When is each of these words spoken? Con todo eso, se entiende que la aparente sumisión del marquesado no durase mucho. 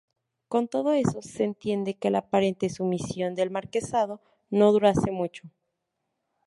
Con 0.47 0.67
todo 0.67 0.93
eso, 0.93 1.21
se 1.21 1.43
entiende 1.43 1.93
que 1.95 2.09
la 2.09 2.17
aparente 2.25 2.69
sumisión 2.71 3.35
del 3.35 3.51
marquesado 3.51 4.19
no 4.49 4.71
durase 4.71 5.11
mucho. 5.11 5.43